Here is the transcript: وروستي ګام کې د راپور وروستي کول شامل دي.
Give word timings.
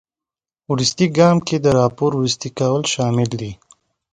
وروستي 0.71 1.05
ګام 1.17 1.37
کې 1.47 1.57
د 1.59 1.65
راپور 1.79 2.11
وروستي 2.15 2.49
کول 2.59 2.81
شامل 2.93 3.29
دي. 3.39 3.51